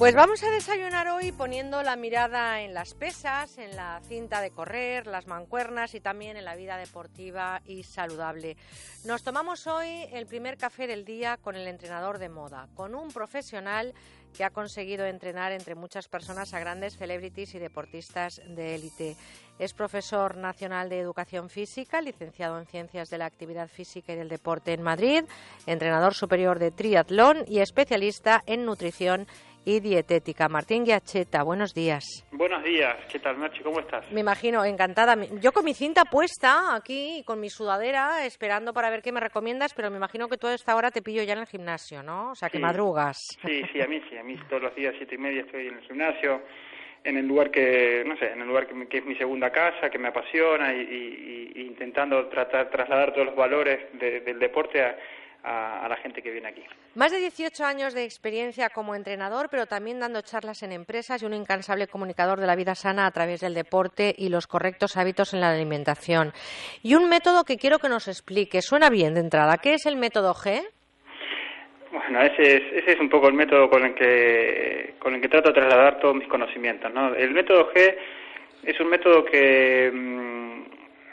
Pues 0.00 0.14
vamos 0.14 0.42
a 0.42 0.50
desayunar 0.50 1.08
hoy 1.08 1.30
poniendo 1.30 1.82
la 1.82 1.94
mirada 1.94 2.62
en 2.62 2.72
las 2.72 2.94
pesas, 2.94 3.58
en 3.58 3.76
la 3.76 4.00
cinta 4.08 4.40
de 4.40 4.50
correr, 4.50 5.06
las 5.06 5.26
mancuernas 5.26 5.94
y 5.94 6.00
también 6.00 6.38
en 6.38 6.46
la 6.46 6.56
vida 6.56 6.78
deportiva 6.78 7.60
y 7.66 7.82
saludable. 7.82 8.56
Nos 9.04 9.22
tomamos 9.22 9.66
hoy 9.66 10.06
el 10.10 10.24
primer 10.24 10.56
café 10.56 10.86
del 10.86 11.04
día 11.04 11.36
con 11.36 11.54
el 11.54 11.68
entrenador 11.68 12.16
de 12.16 12.30
moda, 12.30 12.66
con 12.74 12.94
un 12.94 13.10
profesional 13.10 13.92
que 14.34 14.44
ha 14.44 14.50
conseguido 14.50 15.04
entrenar 15.04 15.52
entre 15.52 15.74
muchas 15.74 16.08
personas 16.08 16.54
a 16.54 16.60
grandes 16.60 16.96
celebrities 16.96 17.54
y 17.54 17.58
deportistas 17.58 18.40
de 18.46 18.76
élite. 18.76 19.16
Es 19.58 19.74
profesor 19.74 20.36
nacional 20.36 20.88
de 20.88 21.00
educación 21.00 21.50
física, 21.50 22.00
licenciado 22.00 22.58
en 22.58 22.66
ciencias 22.66 23.10
de 23.10 23.18
la 23.18 23.26
actividad 23.26 23.68
física 23.68 24.14
y 24.14 24.16
del 24.16 24.30
deporte 24.30 24.72
en 24.72 24.82
Madrid, 24.82 25.24
entrenador 25.66 26.14
superior 26.14 26.58
de 26.58 26.70
triatlón 26.70 27.44
y 27.46 27.58
especialista 27.58 28.42
en 28.46 28.64
nutrición 28.64 29.26
y 29.64 29.80
dietética. 29.80 30.48
Martín 30.48 30.84
Guiacheta, 30.84 31.42
buenos 31.42 31.74
días. 31.74 32.04
Buenos 32.32 32.64
días, 32.64 32.96
¿qué 33.10 33.18
tal, 33.18 33.38
Nachi? 33.38 33.62
¿Cómo 33.62 33.80
estás? 33.80 34.10
Me 34.10 34.20
imagino, 34.20 34.64
encantada. 34.64 35.16
Yo 35.40 35.52
con 35.52 35.64
mi 35.64 35.74
cinta 35.74 36.04
puesta 36.04 36.74
aquí, 36.74 37.22
con 37.26 37.40
mi 37.40 37.50
sudadera, 37.50 38.24
esperando 38.24 38.72
para 38.72 38.90
ver 38.90 39.02
qué 39.02 39.12
me 39.12 39.20
recomiendas, 39.20 39.74
pero 39.74 39.90
me 39.90 39.96
imagino 39.96 40.28
que 40.28 40.38
toda 40.38 40.54
esta 40.54 40.74
hora 40.76 40.90
te 40.90 41.02
pillo 41.02 41.22
ya 41.22 41.34
en 41.34 41.40
el 41.40 41.46
gimnasio, 41.46 42.02
¿no? 42.02 42.30
O 42.30 42.34
sea, 42.34 42.48
que 42.48 42.58
madrugas. 42.58 43.18
Sí, 43.44 43.62
sí, 43.72 43.80
a 43.80 43.86
mí 43.86 44.00
sí, 44.08 44.16
a 44.16 44.22
mí 44.22 44.36
todos 44.48 44.62
los 44.62 44.74
días, 44.74 44.94
siete 44.96 45.14
y 45.14 45.18
media, 45.18 45.42
estoy 45.42 45.68
en 45.68 45.78
el 45.78 45.82
gimnasio, 45.82 46.42
en 47.04 47.16
el 47.16 47.26
lugar 47.26 47.50
que, 47.50 48.04
no 48.06 48.16
sé, 48.16 48.32
en 48.32 48.40
el 48.42 48.48
lugar 48.48 48.66
que, 48.66 48.98
es 48.98 49.04
mi 49.04 49.16
segunda 49.16 49.50
casa, 49.50 49.90
que 49.90 49.98
me 49.98 50.08
apasiona 50.08 50.72
y, 50.74 51.52
intentando 51.56 52.28
tratar, 52.28 52.70
trasladar 52.70 53.12
todos 53.12 53.26
los 53.26 53.36
valores 53.36 53.80
del 53.98 54.38
deporte 54.38 54.82
a 54.82 54.96
a, 55.44 55.86
la 55.88 55.96
gente 55.96 56.22
que 56.22 56.30
viene 56.30 56.48
aquí. 56.48 56.62
Más 56.94 57.12
de 57.12 57.18
18 57.18 57.64
años 57.64 57.94
de 57.94 58.04
experiencia 58.04 58.68
como 58.70 58.94
entrenador, 58.94 59.48
pero 59.50 59.66
también 59.66 60.00
dando 60.00 60.22
charlas 60.22 60.62
en 60.62 60.72
empresas 60.72 61.22
y 61.22 61.26
un 61.26 61.34
incansable 61.34 61.86
comunicador 61.86 62.40
de 62.40 62.46
la 62.46 62.56
vida 62.56 62.74
sana 62.74 63.06
a 63.06 63.10
través 63.10 63.40
del 63.40 63.54
deporte 63.54 64.14
y 64.16 64.28
los 64.28 64.46
correctos 64.46 64.96
hábitos 64.96 65.34
en 65.34 65.40
la 65.40 65.50
alimentación. 65.50 66.32
Y 66.82 66.94
un 66.94 67.08
método 67.08 67.44
que 67.44 67.56
quiero 67.56 67.78
que 67.78 67.88
nos 67.88 68.08
explique. 68.08 68.62
Suena 68.62 68.90
bien 68.90 69.14
de 69.14 69.20
entrada. 69.20 69.58
¿Qué 69.58 69.74
es 69.74 69.86
el 69.86 69.96
método 69.96 70.34
G? 70.34 70.62
Bueno, 71.92 72.22
ese 72.22 72.56
es, 72.56 72.62
ese 72.72 72.92
es 72.92 73.00
un 73.00 73.08
poco 73.08 73.28
el 73.28 73.34
método 73.34 73.68
con 73.68 73.84
el 73.84 73.94
que 73.94 74.94
con 75.00 75.14
el 75.14 75.20
que 75.20 75.28
trato 75.28 75.48
de 75.48 75.60
trasladar 75.60 75.98
todos 75.98 76.14
mis 76.14 76.28
conocimientos. 76.28 76.92
¿no? 76.92 77.14
El 77.14 77.32
método 77.32 77.72
G 77.72 77.96
es 78.64 78.78
un 78.78 78.88
método 78.88 79.24
que 79.24 79.90
mm, 79.92 80.62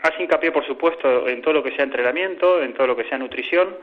hace 0.03 0.23
hincapié, 0.23 0.51
por 0.51 0.65
supuesto, 0.65 1.27
en 1.27 1.41
todo 1.41 1.55
lo 1.55 1.63
que 1.63 1.71
sea 1.71 1.85
entrenamiento, 1.85 2.61
en 2.61 2.73
todo 2.73 2.87
lo 2.87 2.95
que 2.95 3.05
sea 3.05 3.17
nutrición, 3.17 3.77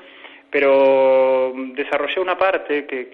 pero 0.51 1.53
desarrollé 1.75 2.21
una 2.21 2.39
parte 2.39 2.87
que, 2.87 3.09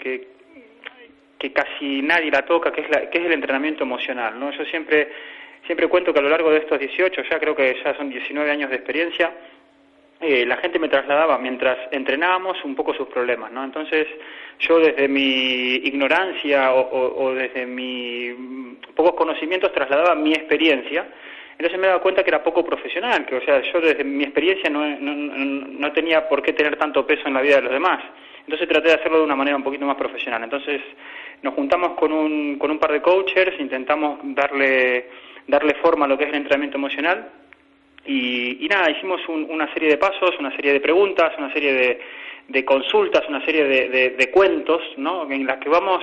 que, 1.38 1.52
casi 1.52 2.02
nadie 2.02 2.30
la 2.30 2.42
toca, 2.42 2.70
que 2.70 2.82
es, 2.82 2.90
la, 2.90 3.08
que 3.08 3.18
es 3.18 3.24
el 3.24 3.32
entrenamiento 3.32 3.84
emocional. 3.84 4.38
¿no? 4.38 4.50
Yo 4.52 4.64
siempre, 4.66 5.08
siempre 5.66 5.88
cuento 5.88 6.12
que 6.12 6.18
a 6.18 6.22
lo 6.22 6.28
largo 6.28 6.50
de 6.50 6.58
estos 6.58 6.78
18, 6.78 7.22
ya 7.30 7.38
creo 7.38 7.56
que 7.56 7.76
ya 7.82 7.94
son 7.96 8.10
19 8.10 8.50
años 8.50 8.70
de 8.70 8.76
experiencia, 8.76 9.32
eh, 10.20 10.44
la 10.44 10.58
gente 10.58 10.78
me 10.78 10.88
trasladaba 10.88 11.38
mientras 11.38 11.78
entrenábamos 11.92 12.62
un 12.64 12.74
poco 12.74 12.92
sus 12.92 13.08
problemas, 13.08 13.50
¿no? 13.52 13.64
Entonces 13.64 14.06
yo 14.58 14.78
desde 14.78 15.08
mi 15.08 15.76
ignorancia 15.76 16.74
o, 16.74 17.24
o 17.24 17.34
desde 17.34 17.64
mis 17.64 18.34
pocos 18.94 19.14
conocimientos 19.14 19.72
trasladaba 19.72 20.14
mi 20.14 20.34
experiencia 20.34 21.06
entonces 21.60 21.78
me 21.78 21.88
he 21.88 21.90
dado 21.90 22.00
cuenta 22.00 22.24
que 22.24 22.30
era 22.30 22.42
poco 22.42 22.64
profesional, 22.64 23.26
que 23.26 23.36
o 23.36 23.40
sea, 23.42 23.60
yo 23.60 23.82
desde 23.82 24.02
mi 24.02 24.24
experiencia 24.24 24.70
no, 24.70 24.82
no, 24.98 25.92
tenía 25.92 26.26
por 26.26 26.40
qué 26.40 26.54
tener 26.54 26.76
tanto 26.76 27.06
peso 27.06 27.28
en 27.28 27.34
la 27.34 27.42
vida 27.42 27.56
de 27.56 27.62
los 27.64 27.72
demás. 27.72 28.02
Entonces 28.38 28.66
traté 28.66 28.88
de 28.88 28.94
hacerlo 28.94 29.18
de 29.18 29.24
una 29.24 29.36
manera 29.36 29.58
un 29.58 29.62
poquito 29.62 29.84
más 29.84 29.96
profesional. 29.96 30.42
Entonces 30.42 30.80
nos 31.42 31.52
juntamos 31.52 31.98
con 31.98 32.12
un, 32.12 32.56
con 32.56 32.70
un 32.70 32.78
par 32.78 32.92
de 32.92 33.02
coaches, 33.02 33.60
intentamos 33.60 34.20
darle, 34.22 35.10
darle 35.48 35.74
forma 35.74 36.06
a 36.06 36.08
lo 36.08 36.16
que 36.16 36.24
es 36.24 36.30
el 36.30 36.36
entrenamiento 36.36 36.78
emocional 36.78 37.28
y, 38.06 38.66
nada, 38.70 38.90
hicimos 38.90 39.20
una 39.28 39.70
serie 39.74 39.90
de 39.90 39.98
pasos, 39.98 40.34
una 40.38 40.56
serie 40.56 40.72
de 40.72 40.80
preguntas, 40.80 41.34
una 41.36 41.52
serie 41.52 41.74
de, 41.74 42.00
de 42.48 42.64
consultas, 42.64 43.28
una 43.28 43.44
serie 43.44 43.64
de, 43.64 44.10
de, 44.16 44.30
cuentos, 44.30 44.80
¿no? 44.96 45.30
En 45.30 45.46
las 45.46 45.58
que 45.58 45.68
vamos, 45.68 46.02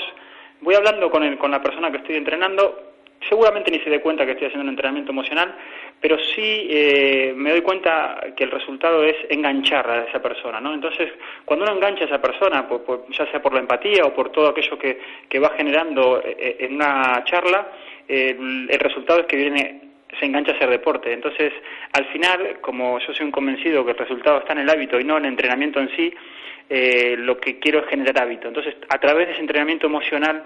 voy 0.61 0.75
hablando 0.75 1.09
con, 1.09 1.23
el, 1.23 1.39
con 1.39 1.49
la 1.49 1.63
persona 1.63 1.89
que 1.89 1.97
estoy 1.97 2.17
entrenando 2.17 2.87
seguramente 3.27 3.71
ni 3.71 3.79
se 3.79 3.89
dé 3.89 3.99
cuenta 3.99 4.25
que 4.25 4.31
estoy 4.31 4.47
haciendo 4.47 4.63
un 4.63 4.69
entrenamiento 4.69 5.11
emocional, 5.11 5.55
pero 5.99 6.17
sí 6.19 6.67
eh, 6.69 7.33
me 7.35 7.51
doy 7.51 7.61
cuenta 7.61 8.19
que 8.35 8.43
el 8.43 8.51
resultado 8.51 9.03
es 9.03 9.15
enganchar 9.29 9.89
a 9.89 10.03
esa 10.05 10.21
persona, 10.21 10.61
¿no? 10.61 10.73
Entonces, 10.73 11.11
cuando 11.43 11.65
uno 11.65 11.75
engancha 11.75 12.03
a 12.03 12.07
esa 12.07 12.21
persona, 12.21 12.67
ya 13.09 13.31
sea 13.31 13.41
por 13.41 13.53
la 13.53 13.59
empatía 13.59 14.05
o 14.05 14.13
por 14.13 14.31
todo 14.31 14.49
aquello 14.49 14.77
que, 14.77 14.99
que 15.27 15.39
va 15.39 15.49
generando 15.57 16.21
eh, 16.23 16.37
eh, 16.39 16.57
en 16.59 16.75
una 16.75 17.23
charla, 17.25 17.71
el, 18.07 18.69
resultado 18.79 19.21
es 19.21 19.25
que 19.25 19.35
viene 19.35 19.81
se 20.17 20.25
engancha 20.25 20.53
a 20.53 20.55
hacer 20.55 20.69
deporte. 20.69 21.11
Entonces, 21.11 21.51
al 21.91 22.05
final, 22.05 22.59
como 22.61 22.99
yo 22.99 23.13
soy 23.13 23.25
un 23.25 23.31
convencido 23.31 23.83
que 23.83 23.91
el 23.91 23.97
resultado 23.97 24.39
está 24.39 24.53
en 24.53 24.59
el 24.59 24.69
hábito 24.69 24.99
y 24.99 25.03
no 25.03 25.17
en 25.17 25.25
el 25.25 25.31
entrenamiento 25.31 25.81
en 25.81 25.89
sí, 25.95 26.13
lo 27.17 27.37
que 27.39 27.59
quiero 27.59 27.79
es 27.79 27.87
generar 27.87 28.23
hábito. 28.23 28.47
Entonces, 28.47 28.75
a 28.87 28.97
través 28.99 29.27
de 29.27 29.33
ese 29.33 29.41
entrenamiento 29.41 29.87
emocional, 29.87 30.43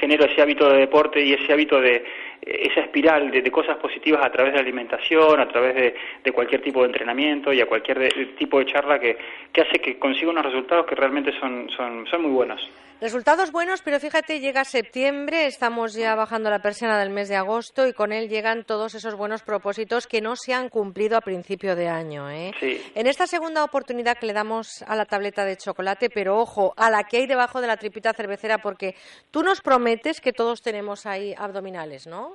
genero 0.00 0.24
ese 0.24 0.40
hábito 0.42 0.70
de 0.70 0.78
deporte 0.78 1.22
y 1.22 1.32
ese 1.32 1.52
hábito 1.52 1.80
de 1.80 2.04
esa 2.42 2.80
espiral 2.80 3.30
de, 3.30 3.50
cosas 3.50 3.76
positivas 3.78 4.24
a 4.24 4.30
través 4.30 4.52
de 4.52 4.58
la 4.58 4.62
alimentación, 4.62 5.40
a 5.40 5.48
través 5.48 5.74
de, 6.22 6.32
cualquier 6.32 6.62
tipo 6.62 6.80
de 6.80 6.86
entrenamiento 6.86 7.52
y 7.52 7.60
a 7.60 7.66
cualquier 7.66 8.34
tipo 8.36 8.58
de 8.58 8.66
charla 8.66 8.98
que, 8.98 9.16
que 9.52 9.62
hace 9.62 9.78
que 9.80 9.98
consiga 9.98 10.30
unos 10.30 10.44
resultados 10.44 10.86
que 10.86 10.94
realmente 10.94 11.32
son, 11.40 11.68
son, 11.70 12.06
son 12.06 12.22
muy 12.22 12.30
buenos. 12.30 12.68
Resultados 13.00 13.52
buenos, 13.52 13.80
pero 13.82 14.00
fíjate, 14.00 14.40
llega 14.40 14.64
septiembre, 14.64 15.46
estamos 15.46 15.94
ya 15.94 16.16
bajando 16.16 16.50
la 16.50 16.58
persiana 16.58 16.98
del 16.98 17.10
mes 17.10 17.28
de 17.28 17.36
agosto 17.36 17.86
y 17.86 17.92
con 17.92 18.10
él 18.10 18.28
llegan 18.28 18.64
todos 18.64 18.96
esos 18.96 19.14
buenos 19.14 19.42
propósitos 19.42 20.08
que 20.08 20.20
no 20.20 20.34
se 20.34 20.52
han 20.52 20.68
cumplido 20.68 21.16
a 21.16 21.20
principio 21.20 21.76
de 21.76 21.86
año. 21.86 22.28
¿eh? 22.28 22.52
En 22.96 23.06
esta 23.06 23.28
segunda 23.28 23.62
oportunidad 23.62 24.18
que 24.18 24.26
le 24.26 24.32
damos 24.32 24.82
a 24.82 24.96
la 24.96 25.04
tableta 25.04 25.44
de 25.44 25.56
chocolate, 25.56 26.10
pero 26.10 26.38
ojo, 26.38 26.74
a 26.76 26.90
la 26.90 27.04
que 27.04 27.18
hay 27.18 27.28
debajo 27.28 27.60
de 27.60 27.68
la 27.68 27.76
tripita 27.76 28.12
cervecera, 28.14 28.58
porque 28.58 28.96
tú 29.30 29.44
nos 29.44 29.60
prometes 29.60 30.20
que 30.20 30.32
todos 30.32 30.60
tenemos 30.60 31.06
ahí 31.06 31.36
abdominales, 31.38 32.08
¿no? 32.08 32.27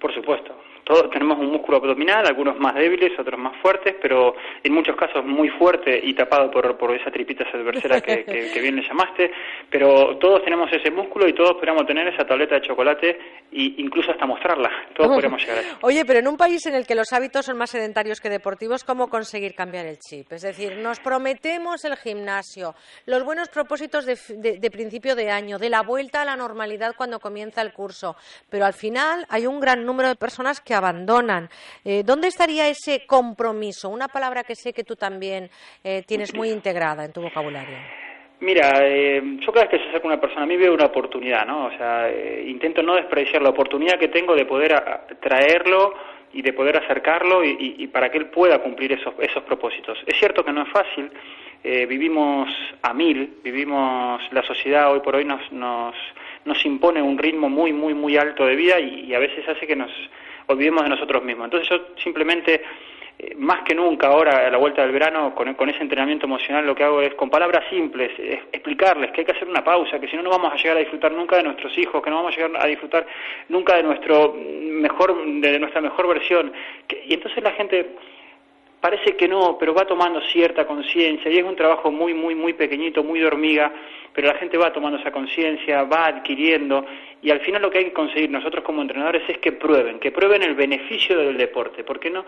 Por 0.00 0.14
supuesto. 0.14 0.54
Todos 0.84 1.10
tenemos 1.10 1.38
un 1.38 1.50
músculo 1.50 1.78
abdominal, 1.78 2.26
algunos 2.26 2.58
más 2.58 2.74
débiles, 2.74 3.18
otros 3.18 3.40
más 3.40 3.56
fuertes, 3.62 3.96
pero 4.00 4.36
en 4.62 4.72
muchos 4.72 4.94
casos 4.96 5.24
muy 5.24 5.48
fuerte 5.48 5.98
y 6.02 6.12
tapado 6.12 6.50
por, 6.50 6.76
por 6.76 6.94
esa 6.94 7.10
tripita 7.10 7.44
cervecera 7.50 8.02
que, 8.02 8.24
que, 8.24 8.60
bien 8.60 8.76
le 8.76 8.82
llamaste. 8.82 9.32
Pero 9.70 10.18
todos 10.18 10.44
tenemos 10.44 10.70
ese 10.72 10.90
músculo 10.90 11.26
y 11.26 11.32
todos 11.32 11.54
podríamos 11.54 11.86
tener 11.86 12.06
esa 12.08 12.26
tableta 12.26 12.56
de 12.56 12.62
chocolate 12.62 13.10
e 13.50 13.74
incluso 13.78 14.10
hasta 14.10 14.26
mostrarla. 14.26 14.70
Todos 14.94 15.08
podríamos 15.08 15.40
llegar 15.40 15.58
a 15.58 15.60
eso. 15.62 15.78
Oye, 15.80 16.04
pero 16.04 16.18
en 16.18 16.28
un 16.28 16.36
país 16.36 16.66
en 16.66 16.74
el 16.74 16.86
que 16.86 16.94
los 16.94 17.12
hábitos 17.14 17.46
son 17.46 17.56
más 17.56 17.70
sedentarios 17.70 18.20
que 18.20 18.28
deportivos, 18.28 18.84
¿cómo 18.84 19.08
conseguir 19.08 19.54
cambiar 19.54 19.86
el 19.86 19.98
chip? 19.98 20.32
Es 20.32 20.42
decir, 20.42 20.76
nos 20.76 21.00
prometemos 21.00 21.84
el 21.86 21.96
gimnasio, 21.96 22.74
los 23.06 23.24
buenos 23.24 23.48
propósitos 23.48 24.04
de, 24.04 24.58
de 24.58 24.70
principio 24.70 25.16
de 25.16 25.30
año, 25.30 25.58
de 25.58 25.70
la 25.70 25.82
vuelta 25.82 26.22
a 26.22 26.24
la 26.26 26.36
normalidad 26.36 26.94
cuando 26.94 27.20
comienza 27.20 27.62
el 27.62 27.72
curso, 27.72 28.16
pero 28.50 28.66
al 28.66 28.74
final 28.74 29.24
hay 29.30 29.46
un 29.46 29.60
gran 29.60 29.86
número 29.86 30.08
de 30.08 30.16
personas 30.16 30.60
que 30.60 30.73
abandonan. 30.74 31.48
Eh, 31.84 32.02
¿Dónde 32.04 32.28
estaría 32.28 32.68
ese 32.68 33.06
compromiso? 33.06 33.88
Una 33.88 34.08
palabra 34.08 34.44
que 34.44 34.54
sé 34.54 34.72
que 34.72 34.84
tú 34.84 34.96
también 34.96 35.48
eh, 35.82 36.02
tienes 36.06 36.34
muy 36.34 36.50
integrada 36.50 37.04
en 37.04 37.12
tu 37.12 37.22
vocabulario. 37.22 37.76
Mira, 38.40 38.80
eh, 38.82 39.22
yo 39.40 39.52
cada 39.52 39.66
vez 39.66 39.70
que 39.70 39.78
se 39.78 39.88
acerca 39.88 40.06
una 40.06 40.20
persona 40.20 40.42
a 40.42 40.46
mí 40.46 40.56
veo 40.56 40.74
una 40.74 40.86
oportunidad, 40.86 41.46
¿no? 41.46 41.66
O 41.66 41.70
sea, 41.70 42.10
intento 42.44 42.82
no 42.82 42.94
despreciar 42.94 43.40
la 43.40 43.50
oportunidad 43.50 43.98
que 43.98 44.08
tengo 44.08 44.34
de 44.34 44.44
poder 44.44 44.74
traerlo 45.20 45.94
y 46.32 46.42
de 46.42 46.52
poder 46.52 46.76
acercarlo 46.76 47.44
y, 47.44 47.86
para 47.86 48.10
que 48.10 48.18
él 48.18 48.26
pueda 48.26 48.58
cumplir 48.58 48.92
esos, 48.92 49.14
esos 49.20 49.44
propósitos. 49.44 49.98
Es 50.04 50.18
cierto 50.18 50.44
que 50.44 50.52
no 50.52 50.62
es 50.62 50.68
fácil, 50.68 51.10
vivimos 51.62 52.50
a 52.82 52.92
mil, 52.92 53.38
vivimos, 53.42 54.20
la 54.32 54.42
sociedad 54.42 54.92
hoy 54.92 55.00
por 55.00 55.14
hoy 55.14 55.24
nos, 55.24 55.50
nos, 55.52 55.94
nos 56.44 56.66
impone 56.66 57.00
un 57.00 57.16
ritmo 57.16 57.48
muy, 57.48 57.72
muy, 57.72 57.94
muy 57.94 58.16
alto 58.16 58.44
de 58.44 58.56
vida 58.56 58.80
y 58.80 59.14
a 59.14 59.20
veces 59.20 59.48
hace 59.48 59.66
que 59.66 59.76
nos 59.76 59.90
olvidemos 60.46 60.84
de 60.84 60.90
nosotros 60.90 61.22
mismos. 61.22 61.46
Entonces 61.46 61.68
yo 61.68 61.94
simplemente, 62.02 62.62
eh, 63.18 63.34
más 63.36 63.62
que 63.62 63.74
nunca 63.74 64.08
ahora, 64.08 64.46
a 64.46 64.50
la 64.50 64.58
vuelta 64.58 64.82
del 64.82 64.92
verano, 64.92 65.34
con, 65.34 65.54
con, 65.54 65.68
ese 65.68 65.82
entrenamiento 65.82 66.26
emocional, 66.26 66.66
lo 66.66 66.74
que 66.74 66.84
hago 66.84 67.00
es, 67.02 67.14
con 67.14 67.30
palabras 67.30 67.64
simples, 67.70 68.12
explicarles 68.52 69.10
que 69.12 69.20
hay 69.20 69.24
que 69.24 69.32
hacer 69.32 69.48
una 69.48 69.64
pausa, 69.64 69.98
que 69.98 70.08
si 70.08 70.16
no, 70.16 70.22
no 70.22 70.30
vamos 70.30 70.52
a 70.52 70.56
llegar 70.56 70.76
a 70.76 70.80
disfrutar 70.80 71.12
nunca 71.12 71.36
de 71.36 71.44
nuestros 71.44 71.76
hijos, 71.78 72.02
que 72.02 72.10
no 72.10 72.16
vamos 72.16 72.32
a 72.32 72.36
llegar 72.36 72.62
a 72.62 72.66
disfrutar 72.66 73.06
nunca 73.48 73.76
de, 73.76 73.82
nuestro 73.82 74.34
mejor, 74.36 75.24
de 75.24 75.58
nuestra 75.58 75.80
mejor 75.80 76.08
versión. 76.08 76.52
y 77.06 77.14
entonces 77.14 77.42
la 77.42 77.52
gente 77.52 77.94
parece 78.84 79.16
que 79.16 79.26
no, 79.26 79.56
pero 79.58 79.72
va 79.72 79.86
tomando 79.86 80.20
cierta 80.20 80.66
conciencia 80.66 81.30
y 81.30 81.38
es 81.38 81.42
un 81.42 81.56
trabajo 81.56 81.90
muy, 81.90 82.12
muy, 82.12 82.34
muy 82.34 82.52
pequeñito, 82.52 83.02
muy 83.02 83.18
de 83.18 83.26
hormiga, 83.26 83.72
pero 84.12 84.28
la 84.28 84.34
gente 84.34 84.58
va 84.58 84.74
tomando 84.74 84.98
esa 84.98 85.10
conciencia, 85.10 85.84
va 85.84 86.04
adquiriendo 86.08 86.84
y 87.22 87.30
al 87.30 87.40
final 87.40 87.62
lo 87.62 87.70
que 87.70 87.78
hay 87.78 87.84
que 87.86 87.94
conseguir 87.94 88.28
nosotros 88.28 88.62
como 88.62 88.82
entrenadores 88.82 89.22
es 89.26 89.38
que 89.38 89.52
prueben, 89.52 89.98
que 90.00 90.12
prueben 90.12 90.42
el 90.42 90.54
beneficio 90.54 91.16
del 91.16 91.38
deporte, 91.38 91.82
porque 91.82 92.10
no, 92.10 92.26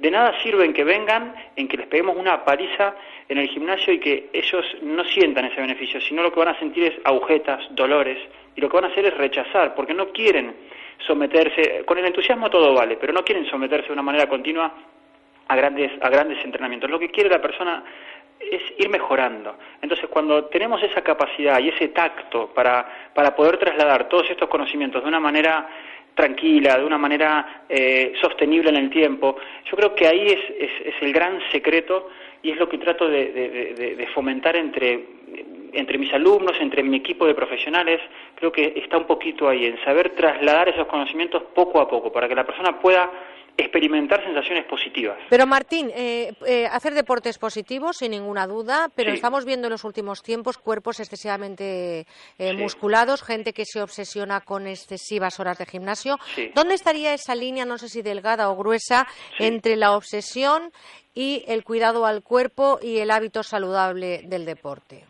de 0.00 0.08
nada 0.08 0.40
sirve 0.40 0.72
que 0.72 0.84
vengan, 0.84 1.34
en 1.56 1.66
que 1.66 1.78
les 1.78 1.88
peguemos 1.88 2.16
una 2.16 2.44
paliza 2.44 2.94
en 3.28 3.38
el 3.38 3.48
gimnasio 3.48 3.92
y 3.92 3.98
que 3.98 4.30
ellos 4.32 4.64
no 4.82 5.02
sientan 5.02 5.46
ese 5.46 5.60
beneficio, 5.60 6.00
sino 6.00 6.22
lo 6.22 6.32
que 6.32 6.38
van 6.38 6.54
a 6.54 6.58
sentir 6.60 6.84
es 6.84 6.94
agujetas, 7.02 7.60
dolores, 7.70 8.18
y 8.54 8.60
lo 8.60 8.68
que 8.68 8.76
van 8.76 8.84
a 8.84 8.88
hacer 8.92 9.06
es 9.06 9.16
rechazar, 9.16 9.74
porque 9.74 9.94
no 9.94 10.12
quieren 10.12 10.54
someterse, 11.04 11.82
con 11.84 11.98
el 11.98 12.04
entusiasmo 12.04 12.48
todo 12.50 12.72
vale, 12.72 12.96
pero 13.00 13.12
no 13.12 13.24
quieren 13.24 13.46
someterse 13.46 13.88
de 13.88 13.94
una 13.94 14.02
manera 14.02 14.28
continua 14.28 14.72
a 15.52 15.56
grandes, 15.56 15.92
a 16.00 16.08
grandes 16.08 16.42
entrenamientos. 16.44 16.90
Lo 16.90 16.98
que 16.98 17.10
quiere 17.10 17.28
la 17.28 17.40
persona 17.40 17.84
es 18.40 18.62
ir 18.78 18.88
mejorando. 18.88 19.56
Entonces, 19.80 20.08
cuando 20.08 20.46
tenemos 20.46 20.82
esa 20.82 21.02
capacidad 21.02 21.60
y 21.60 21.68
ese 21.68 21.88
tacto 21.88 22.48
para, 22.54 23.10
para 23.14 23.36
poder 23.36 23.58
trasladar 23.58 24.08
todos 24.08 24.28
estos 24.30 24.48
conocimientos 24.48 25.02
de 25.02 25.08
una 25.08 25.20
manera 25.20 25.68
tranquila, 26.14 26.78
de 26.78 26.84
una 26.84 26.98
manera 26.98 27.64
eh, 27.68 28.12
sostenible 28.20 28.70
en 28.70 28.76
el 28.76 28.90
tiempo, 28.90 29.36
yo 29.64 29.76
creo 29.76 29.94
que 29.94 30.06
ahí 30.06 30.26
es, 30.26 30.40
es, 30.58 30.94
el 31.00 31.12
gran 31.12 31.38
secreto 31.50 32.08
y 32.42 32.50
es 32.50 32.58
lo 32.58 32.68
que 32.68 32.78
trato 32.78 33.08
de, 33.08 33.32
de 33.96 34.06
fomentar 34.08 34.56
entre, 34.56 35.06
entre 35.72 35.98
mis 35.98 36.12
alumnos, 36.12 36.56
entre 36.60 36.82
mi 36.82 36.98
equipo 36.98 37.26
de 37.26 37.34
profesionales, 37.34 38.00
creo 38.34 38.52
que 38.52 38.74
está 38.76 38.98
un 38.98 39.06
poquito 39.06 39.48
ahí, 39.48 39.66
en 39.66 39.82
saber 39.84 40.10
trasladar 40.10 40.68
esos 40.68 40.86
conocimientos 40.86 41.42
poco 41.54 41.80
a 41.80 41.88
poco, 41.88 42.12
para 42.12 42.28
que 42.28 42.34
la 42.34 42.44
persona 42.44 42.78
pueda 42.78 43.10
experimentar 43.56 44.22
sensaciones 44.24 44.64
positivas. 44.64 45.18
Pero 45.28 45.46
Martín, 45.46 45.90
eh, 45.94 46.32
eh, 46.46 46.66
hacer 46.66 46.94
deportes 46.94 47.38
positivos, 47.38 47.98
sin 47.98 48.12
ninguna 48.12 48.46
duda, 48.46 48.88
pero 48.94 49.12
estamos 49.12 49.44
viendo 49.44 49.66
en 49.66 49.72
los 49.72 49.84
últimos 49.84 50.22
tiempos 50.22 50.58
cuerpos 50.58 51.00
excesivamente 51.00 52.06
eh, 52.38 52.52
musculados, 52.54 53.22
gente 53.22 53.52
que 53.52 53.64
se 53.64 53.82
obsesiona 53.82 54.40
con 54.40 54.66
excesivas 54.66 55.38
horas 55.40 55.58
de 55.58 55.66
gimnasio. 55.66 56.18
¿Dónde 56.54 56.74
estaría 56.74 57.14
esa 57.14 57.34
línea, 57.34 57.64
no 57.64 57.78
sé 57.78 57.88
si 57.88 58.02
delgada 58.02 58.50
o 58.50 58.56
gruesa, 58.56 59.06
entre 59.38 59.76
la 59.76 59.96
obsesión 59.96 60.70
y 61.14 61.44
el 61.46 61.64
cuidado 61.64 62.06
al 62.06 62.22
cuerpo 62.22 62.78
y 62.82 62.98
el 62.98 63.10
hábito 63.10 63.42
saludable 63.42 64.22
del 64.24 64.44
deporte? 64.44 65.04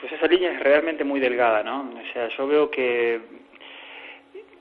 Pues 0.00 0.12
esa 0.12 0.26
línea 0.26 0.52
es 0.52 0.60
realmente 0.60 1.04
muy 1.04 1.18
delgada, 1.18 1.62
¿no? 1.62 1.80
O 1.80 2.12
sea, 2.12 2.28
yo 2.36 2.46
veo 2.46 2.70
que 2.70 3.20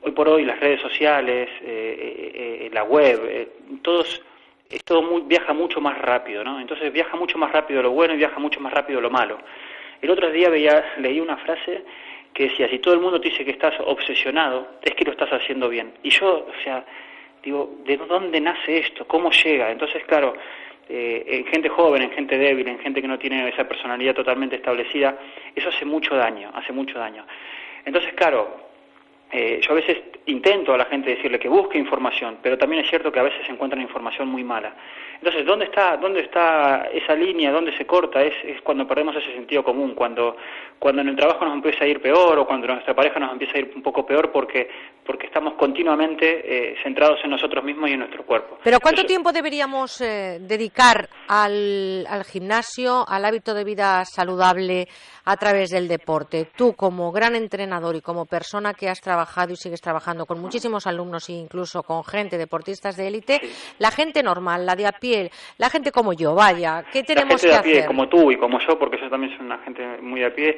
hoy 0.07 0.13
por 0.13 0.29
hoy 0.29 0.45
las 0.45 0.59
redes 0.59 0.79
sociales, 0.81 1.49
eh, 1.61 1.63
eh, 1.65 2.65
eh, 2.65 2.69
la 2.71 2.83
web, 2.83 3.49
todos 3.81 4.21
todo 4.83 5.01
muy, 5.01 5.21
viaja 5.21 5.53
mucho 5.53 5.79
más 5.79 5.97
rápido, 5.97 6.43
¿no? 6.43 6.59
Entonces 6.59 6.91
viaja 6.91 7.15
mucho 7.15 7.37
más 7.37 7.51
rápido 7.51 7.81
lo 7.81 7.91
bueno 7.91 8.13
y 8.13 8.17
viaja 8.17 8.39
mucho 8.39 8.59
más 8.59 8.73
rápido 8.73 8.99
lo 8.99 9.09
malo. 9.09 9.37
El 10.01 10.09
otro 10.09 10.29
día 10.29 10.49
veía, 10.49 10.83
leí 10.97 11.19
una 11.19 11.37
frase 11.37 11.83
que 12.33 12.49
decía, 12.49 12.69
si 12.69 12.79
todo 12.79 12.93
el 12.93 12.99
mundo 12.99 13.19
te 13.19 13.29
dice 13.29 13.45
que 13.45 13.51
estás 13.51 13.73
obsesionado, 13.85 14.67
es 14.81 14.93
que 14.93 15.05
lo 15.05 15.11
estás 15.11 15.31
haciendo 15.31 15.69
bien. 15.69 15.93
Y 16.03 16.09
yo, 16.09 16.47
o 16.47 16.63
sea, 16.63 16.85
digo, 17.41 17.77
¿de 17.85 17.97
dónde 17.97 18.41
nace 18.41 18.77
esto? 18.77 19.07
¿Cómo 19.07 19.31
llega? 19.31 19.71
Entonces, 19.71 20.03
claro, 20.05 20.35
en 20.89 21.45
gente 21.45 21.69
joven, 21.69 22.01
en 22.03 22.11
gente 22.11 22.37
débil, 22.37 22.67
en 22.67 22.79
gente 22.79 23.01
que 23.01 23.07
no 23.07 23.17
tiene 23.17 23.47
esa 23.49 23.67
personalidad 23.67 24.15
totalmente 24.15 24.57
establecida, 24.57 25.17
eso 25.55 25.69
hace 25.69 25.85
mucho 25.85 26.15
daño, 26.15 26.51
hace 26.53 26.73
mucho 26.73 26.99
daño. 26.99 27.25
Entonces, 27.85 28.13
claro, 28.13 28.66
eh, 29.31 29.59
yo 29.61 29.71
a 29.71 29.75
veces 29.75 29.97
intento 30.27 30.73
a 30.73 30.77
la 30.77 30.85
gente 30.85 31.09
decirle 31.09 31.39
que 31.39 31.49
busque 31.49 31.77
información, 31.77 32.37
pero 32.41 32.57
también 32.57 32.83
es 32.83 32.89
cierto 32.89 33.11
que 33.11 33.19
a 33.19 33.23
veces 33.23 33.45
se 33.45 33.51
encuentran 33.51 33.81
información 33.81 34.27
muy 34.27 34.43
mala. 34.43 34.73
Entonces, 35.15 35.45
¿dónde 35.45 35.65
está, 35.65 35.97
dónde 35.97 36.21
está 36.21 36.89
esa 36.93 37.15
línea? 37.15 37.51
¿Dónde 37.51 37.75
se 37.75 37.85
corta? 37.85 38.21
Es, 38.23 38.33
es 38.43 38.61
cuando 38.61 38.87
perdemos 38.87 39.15
ese 39.15 39.33
sentido 39.33 39.63
común, 39.63 39.95
cuando, 39.95 40.37
cuando 40.79 41.01
en 41.01 41.09
el 41.09 41.15
trabajo 41.15 41.43
nos 41.43 41.55
empieza 41.55 41.85
a 41.85 41.87
ir 41.87 42.01
peor 42.01 42.37
o 42.37 42.45
cuando 42.45 42.67
nuestra 42.67 42.95
pareja 42.95 43.19
nos 43.19 43.31
empieza 43.31 43.57
a 43.57 43.59
ir 43.61 43.71
un 43.75 43.81
poco 43.81 44.05
peor 44.05 44.31
porque, 44.31 44.69
porque 45.07 45.27
estamos 45.27 45.53
continuamente 45.53 46.71
eh, 46.71 46.75
centrados 46.83 47.19
en 47.23 47.31
nosotros 47.31 47.63
mismos 47.63 47.89
y 47.89 47.93
en 47.93 47.99
nuestro 47.99 48.25
cuerpo. 48.25 48.59
Pero 48.61 48.79
¿cuánto 48.81 49.05
tiempo 49.05 49.31
deberíamos 49.31 50.01
eh, 50.01 50.39
dedicar 50.41 51.07
al, 51.29 52.05
al 52.07 52.25
gimnasio, 52.25 53.07
al 53.07 53.23
hábito 53.23 53.53
de 53.53 53.63
vida 53.63 54.03
saludable 54.03 54.87
a 55.23 55.37
través 55.37 55.69
del 55.69 55.87
deporte? 55.87 56.49
Tú, 56.55 56.73
como 56.73 57.11
gran 57.13 57.35
entrenador 57.35 57.95
y 57.95 58.01
como 58.01 58.25
persona 58.25 58.73
que 58.73 58.89
has 58.89 58.99
trabajado 58.99 59.53
y 59.53 59.55
sigues 59.55 59.81
trabajando 59.81 60.25
con 60.25 60.41
muchísimos 60.41 60.85
alumnos 60.85 61.29
e 61.29 61.33
incluso 61.33 61.83
con 61.83 62.03
gente, 62.03 62.37
deportistas 62.37 62.97
de 62.97 63.07
élite, 63.07 63.39
la 63.79 63.91
gente 63.91 64.21
normal, 64.21 64.65
la 64.65 64.75
de 64.75 64.87
a 64.87 64.91
pie, 64.91 65.31
la 65.57 65.69
gente 65.69 65.91
como 65.91 66.11
yo, 66.11 66.35
vaya, 66.35 66.83
¿qué 66.91 67.03
tenemos 67.03 67.41
la 67.43 67.61
gente 67.61 67.69
de 67.69 67.79
a 67.79 67.81
pie, 67.81 67.87
como 67.87 68.09
tú 68.09 68.29
y 68.29 68.37
como 68.37 68.59
yo, 68.59 68.77
porque 68.77 68.99
yo 68.99 69.09
también 69.09 69.35
soy 69.37 69.45
una 69.45 69.59
gente 69.59 69.85
muy 70.01 70.19
de 70.19 70.25
a 70.25 70.35
pie, 70.35 70.57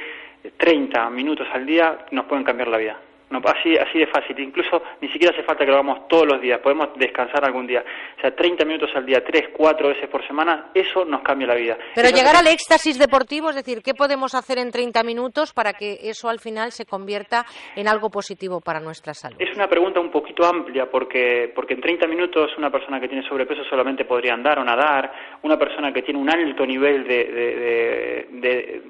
30 0.57 1.09
minutos 1.11 1.47
al 1.53 1.65
día 1.65 2.05
nos 2.11 2.25
pueden 2.25 2.43
cambiar 2.43 2.69
la 2.69 2.77
vida. 2.77 2.99
No, 3.29 3.39
así, 3.45 3.77
así 3.77 3.99
de 3.99 4.07
fácil. 4.07 4.39
Incluso 4.39 4.81
ni 5.01 5.09
siquiera 5.09 5.33
hace 5.33 5.43
falta 5.43 5.63
que 5.63 5.71
lo 5.71 5.77
hagamos 5.77 6.07
todos 6.07 6.25
los 6.25 6.41
días. 6.41 6.59
Podemos 6.59 6.89
descansar 6.95 7.45
algún 7.45 7.67
día. 7.67 7.83
O 8.17 8.21
sea, 8.21 8.35
30 8.35 8.65
minutos 8.65 8.89
al 8.95 9.05
día, 9.05 9.23
3, 9.23 9.49
4 9.53 9.87
veces 9.87 10.09
por 10.09 10.25
semana, 10.25 10.71
eso 10.73 11.05
nos 11.05 11.21
cambia 11.21 11.47
la 11.47 11.55
vida. 11.55 11.77
Pero 11.93 12.09
llegar 12.09 12.35
al 12.35 12.47
éxtasis 12.47 12.97
deportivo, 12.97 13.49
es 13.49 13.55
decir, 13.55 13.81
¿qué 13.83 13.93
podemos 13.93 14.33
hacer 14.33 14.57
en 14.57 14.71
30 14.71 15.03
minutos 15.03 15.53
para 15.53 15.73
que 15.73 15.99
eso 16.03 16.29
al 16.29 16.39
final 16.39 16.71
se 16.71 16.85
convierta 16.85 17.45
en 17.75 17.87
algo 17.87 18.09
positivo 18.09 18.61
para 18.61 18.79
nuestra 18.79 19.13
salud? 19.13 19.37
Es 19.39 19.55
una 19.55 19.67
pregunta 19.67 19.99
un 19.99 20.09
poquito 20.09 20.45
amplia 20.45 20.89
porque, 20.89 21.51
porque 21.53 21.75
en 21.75 21.81
30 21.81 22.07
minutos 22.07 22.51
una 22.57 22.71
persona 22.71 22.99
que 22.99 23.07
tiene 23.07 23.27
sobrepeso 23.27 23.63
solamente 23.69 24.05
podría 24.05 24.33
andar 24.33 24.59
o 24.59 24.63
nadar. 24.63 25.11
Una 25.43 25.57
persona 25.57 25.93
que 25.93 26.01
tiene 26.01 26.19
un 26.19 26.29
alto 26.29 26.65
nivel 26.65 27.07
de, 27.07 28.25
de 28.31 28.81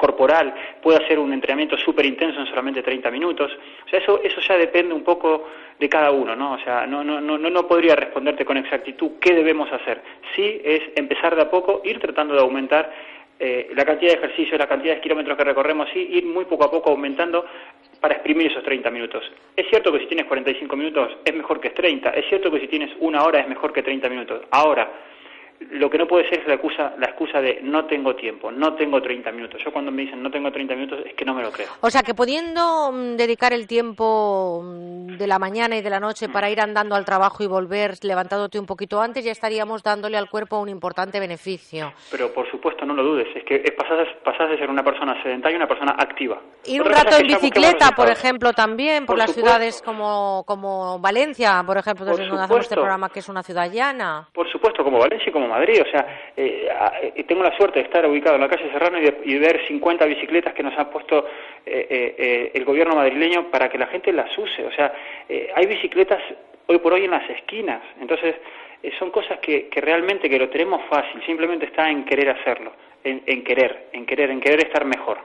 corporal 0.00 0.54
puede 0.82 1.04
hacer 1.04 1.18
un 1.18 1.32
entrenamiento 1.32 1.76
súper 1.76 2.06
intenso 2.06 2.40
en 2.40 2.46
solamente 2.46 2.82
30 2.82 3.10
minutos. 3.10 3.52
O 3.86 3.88
sea, 3.88 3.98
eso, 3.98 4.20
eso 4.24 4.40
ya 4.40 4.56
depende 4.56 4.94
un 4.94 5.04
poco 5.04 5.46
de 5.78 5.88
cada 5.88 6.10
uno, 6.10 6.34
¿no? 6.34 6.54
O 6.54 6.58
sea, 6.58 6.86
no, 6.86 7.04
no, 7.04 7.20
no, 7.20 7.38
no 7.38 7.68
podría 7.68 7.94
responderte 7.94 8.44
con 8.44 8.56
exactitud 8.56 9.12
qué 9.20 9.34
debemos 9.34 9.70
hacer. 9.72 10.02
Sí 10.34 10.60
es 10.64 10.82
empezar 10.96 11.36
de 11.36 11.42
a 11.42 11.50
poco, 11.50 11.82
ir 11.84 12.00
tratando 12.00 12.34
de 12.34 12.40
aumentar 12.40 12.90
eh, 13.38 13.70
la 13.74 13.84
cantidad 13.84 14.12
de 14.12 14.18
ejercicios, 14.18 14.58
la 14.58 14.66
cantidad 14.66 14.94
de 14.94 15.00
kilómetros 15.00 15.36
que 15.36 15.44
recorremos, 15.44 15.88
sí, 15.92 16.08
ir 16.12 16.24
muy 16.26 16.44
poco 16.46 16.64
a 16.64 16.70
poco 16.70 16.90
aumentando 16.90 17.44
para 18.00 18.14
exprimir 18.14 18.48
esos 18.48 18.62
30 18.64 18.90
minutos. 18.90 19.30
Es 19.54 19.66
cierto 19.68 19.92
que 19.92 20.00
si 20.00 20.06
tienes 20.06 20.26
45 20.26 20.76
minutos 20.76 21.16
es 21.24 21.34
mejor 21.34 21.60
que 21.60 21.70
30, 21.70 22.10
es 22.10 22.26
cierto 22.28 22.50
que 22.50 22.60
si 22.60 22.68
tienes 22.68 22.90
una 23.00 23.24
hora 23.24 23.40
es 23.40 23.48
mejor 23.48 23.72
que 23.72 23.82
30 23.82 24.08
minutos. 24.08 24.42
Ahora, 24.50 24.90
lo 25.70 25.90
que 25.90 25.98
no 25.98 26.06
puede 26.06 26.28
ser 26.28 26.40
es 26.40 26.46
la 26.46 26.54
excusa, 26.54 26.94
la 26.98 27.06
excusa 27.06 27.40
de 27.40 27.60
no 27.62 27.84
tengo 27.84 28.16
tiempo, 28.16 28.50
no 28.50 28.74
tengo 28.74 29.00
30 29.00 29.30
minutos. 29.32 29.62
Yo 29.62 29.72
cuando 29.72 29.90
me 29.90 30.02
dicen 30.02 30.22
no 30.22 30.30
tengo 30.30 30.50
30 30.50 30.74
minutos 30.74 31.00
es 31.04 31.14
que 31.14 31.24
no 31.24 31.34
me 31.34 31.42
lo 31.42 31.52
creo. 31.52 31.68
O 31.80 31.90
sea, 31.90 32.02
que 32.02 32.14
pudiendo 32.14 32.90
mm, 32.92 33.16
dedicar 33.16 33.52
el 33.52 33.66
tiempo 33.66 34.62
mm, 34.64 35.16
de 35.18 35.26
la 35.26 35.38
mañana 35.38 35.76
y 35.76 35.82
de 35.82 35.90
la 35.90 36.00
noche 36.00 36.28
para 36.28 36.50
ir 36.50 36.60
andando 36.60 36.94
al 36.94 37.04
trabajo 37.04 37.44
y 37.44 37.46
volver 37.46 37.94
levantándote 38.02 38.58
un 38.58 38.66
poquito 38.66 39.00
antes, 39.00 39.24
ya 39.24 39.32
estaríamos 39.32 39.82
dándole 39.82 40.16
al 40.16 40.30
cuerpo 40.30 40.58
un 40.58 40.68
importante 40.68 41.20
beneficio. 41.20 41.92
Pero 42.10 42.32
por 42.32 42.50
supuesto, 42.50 42.86
no 42.86 42.94
lo 42.94 43.02
dudes, 43.02 43.28
es 43.34 43.44
que 43.44 43.60
pasas, 43.76 44.48
de 44.50 44.56
ser 44.56 44.70
una 44.70 44.82
persona 44.82 45.22
sedentaria 45.22 45.56
a 45.56 45.60
una 45.60 45.68
persona 45.68 45.94
activa. 45.98 46.40
Ir 46.64 46.80
un 46.80 46.88
rato 46.88 47.16
en 47.18 47.26
bicicleta, 47.26 47.90
por 47.94 48.08
ejemplo, 48.10 48.52
también, 48.52 49.04
por, 49.04 49.18
las 49.18 49.32
ciudades 49.32 49.82
como, 49.82 50.44
como 50.46 50.98
Valencia, 50.98 51.62
por 51.66 51.76
ejemplo, 51.76 52.06
donde 52.06 52.24
hacemos 52.24 52.60
este 52.60 52.74
programa, 52.74 53.10
que 53.10 53.20
es 53.20 53.28
una 53.28 53.42
ciudad 53.42 53.70
llana. 53.70 54.28
Por 54.32 54.50
supuesto, 54.50 54.82
como 54.82 54.98
Valencia 54.98 55.28
y 55.28 55.32
como 55.32 55.48
Madrid. 55.50 55.82
O 55.82 55.90
sea, 55.90 56.32
eh, 56.36 56.68
eh, 57.14 57.24
tengo 57.24 57.42
la 57.42 57.56
suerte 57.56 57.80
de 57.80 57.84
estar 57.84 58.06
ubicado 58.06 58.36
en 58.36 58.40
la 58.40 58.48
calle 58.48 58.70
Serrano 58.70 58.98
y, 58.98 59.38
ver 59.38 59.66
50 59.66 60.04
bicicletas 60.06 60.54
que 60.54 60.62
nos 60.62 60.78
ha 60.78 60.88
puesto 60.90 61.26
eh, 61.66 62.50
el 62.54 62.64
gobierno 62.64 62.94
madrileño 62.94 63.50
para 63.50 63.68
que 63.68 63.78
la 63.78 63.86
gente 63.86 64.12
las 64.12 64.36
use. 64.36 64.64
O 64.64 64.72
sea, 64.72 64.92
hay 65.54 65.66
bicicletas 65.66 66.22
hoy 66.66 66.78
por 66.78 66.92
hoy 66.92 67.04
en 67.04 67.10
las 67.10 67.28
esquinas. 67.30 67.82
Entonces, 68.00 68.36
son 68.98 69.10
cosas 69.10 69.38
que, 69.40 69.68
realmente 69.76 70.30
que 70.30 70.38
lo 70.38 70.48
tenemos 70.48 70.82
fácil. 70.88 71.22
Simplemente 71.26 71.66
está 71.66 71.90
en 71.90 72.04
querer 72.04 72.30
hacerlo, 72.30 72.72
en, 73.04 73.44
querer, 73.44 73.88
en 73.92 74.06
querer, 74.06 74.30
en 74.30 74.40
querer 74.40 74.66
estar 74.66 74.84
mejor. 74.84 75.18